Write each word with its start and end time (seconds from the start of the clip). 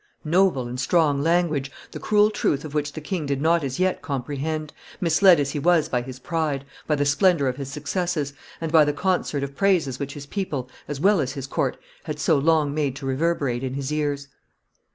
Noble 0.25 0.67
and 0.67 0.79
strong 0.79 1.21
language, 1.21 1.71
the 1.91 1.99
cruel 1.99 2.31
truth 2.31 2.65
of 2.65 2.73
which 2.73 2.93
the 2.93 3.01
king 3.01 3.27
did 3.27 3.39
not 3.39 3.63
as 3.63 3.79
yet 3.79 4.01
comprehend, 4.01 4.73
misled 4.99 5.39
as 5.39 5.51
he 5.51 5.59
was 5.59 5.89
by 5.89 6.01
his 6.01 6.17
pride, 6.17 6.65
by 6.87 6.95
the 6.95 7.05
splendor 7.05 7.47
of 7.47 7.57
his 7.57 7.71
successes, 7.71 8.33
and 8.59 8.71
by 8.71 8.83
the 8.83 8.93
concert 8.93 9.43
of 9.43 9.55
praises 9.55 9.99
which 9.99 10.15
his 10.15 10.25
people 10.25 10.67
as 10.87 10.99
well 10.99 11.19
as 11.21 11.33
his 11.33 11.45
court 11.45 11.77
had 12.05 12.17
so 12.19 12.35
long 12.39 12.73
made 12.73 12.95
to 12.95 13.05
reverberate 13.05 13.63
in 13.63 13.75
his 13.75 13.93
ears. 13.93 14.27